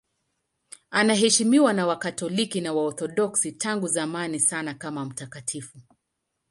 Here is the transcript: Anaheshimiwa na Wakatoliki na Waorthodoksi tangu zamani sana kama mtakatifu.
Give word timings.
Anaheshimiwa 0.91 1.73
na 1.73 1.87
Wakatoliki 1.87 2.61
na 2.61 2.73
Waorthodoksi 2.73 3.51
tangu 3.51 3.87
zamani 3.87 4.39
sana 4.39 4.73
kama 4.73 5.05
mtakatifu. 5.05 5.79